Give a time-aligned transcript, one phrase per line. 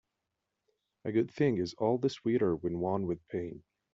[1.05, 3.61] A good thing is all the sweeter when won with pain.